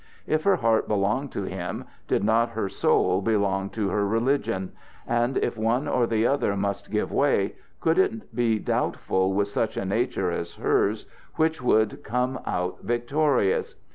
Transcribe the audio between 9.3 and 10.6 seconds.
with such a nature as